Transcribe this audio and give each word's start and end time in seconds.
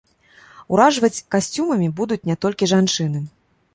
Уражваць 0.77 1.21
касцюмамі 1.35 1.91
будуць 1.99 2.21
не 2.31 2.39
толькі 2.47 2.71
жанчыны. 2.73 3.19